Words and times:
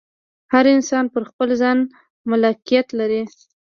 هر 0.53 0.65
انسان 0.75 1.05
پر 1.13 1.23
خپل 1.29 1.49
ځان 1.61 1.77
مالکیت 2.29 2.87
لري. 2.99 3.23